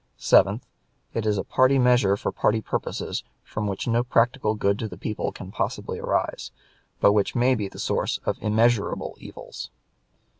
7th. 0.17 0.63
It 1.13 1.27
is 1.27 1.37
a 1.37 1.43
party 1.43 1.77
measure 1.77 2.17
for 2.17 2.31
party 2.31 2.59
purposes 2.59 3.23
from 3.43 3.67
which 3.67 3.87
no 3.87 4.03
practical 4.03 4.55
good 4.55 4.79
to 4.79 4.87
the 4.87 4.97
people 4.97 5.31
can 5.31 5.51
possibly 5.51 5.99
arise, 5.99 6.49
but 6.99 7.13
which 7.13 7.35
may 7.35 7.53
be 7.53 7.67
the 7.67 7.77
source 7.77 8.17
of 8.25 8.35
immeasurable 8.41 9.15
evils. 9.19 9.69